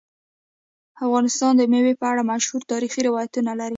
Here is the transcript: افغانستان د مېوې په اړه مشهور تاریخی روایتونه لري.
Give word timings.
افغانستان 1.05 1.53
د 1.57 1.61
مېوې 1.71 1.93
په 2.01 2.05
اړه 2.11 2.29
مشهور 2.31 2.61
تاریخی 2.71 3.01
روایتونه 3.07 3.51
لري. 3.59 3.69